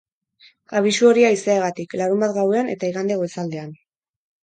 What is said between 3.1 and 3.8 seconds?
goizaldean.